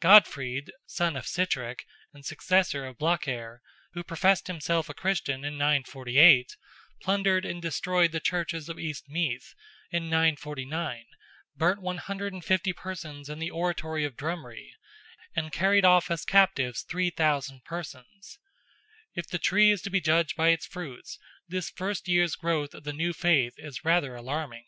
Godfrid, 0.00 0.70
son 0.86 1.16
of 1.16 1.26
Sitrick, 1.26 1.86
and 2.14 2.24
successor 2.24 2.86
of 2.86 2.98
Blacair, 2.98 3.62
who 3.94 4.04
professed 4.04 4.46
himself 4.46 4.88
a 4.88 4.94
Christian 4.94 5.44
in 5.44 5.54
948, 5.58 6.56
plundered 7.00 7.44
and 7.44 7.60
destroyed 7.60 8.12
the 8.12 8.20
churches 8.20 8.68
of 8.68 8.78
East 8.78 9.08
Meath 9.08 9.56
in 9.90 10.04
949, 10.04 11.06
burnt 11.56 11.82
150 11.82 12.72
persons 12.74 13.28
in 13.28 13.40
the 13.40 13.50
oratory 13.50 14.04
of 14.04 14.16
Drumree, 14.16 14.70
and 15.34 15.50
carried 15.50 15.84
off 15.84 16.12
as 16.12 16.24
captives 16.24 16.82
3,000 16.82 17.64
persons. 17.64 18.38
If 19.16 19.26
the 19.26 19.38
tree 19.40 19.72
is 19.72 19.82
to 19.82 19.90
be 19.90 20.00
judged 20.00 20.36
by 20.36 20.50
its 20.50 20.64
fruits, 20.64 21.18
this 21.48 21.70
first 21.70 22.06
year's 22.06 22.36
growth 22.36 22.72
of 22.72 22.84
the 22.84 22.92
new 22.92 23.12
faith 23.12 23.54
is 23.58 23.84
rather 23.84 24.14
alarming. 24.14 24.66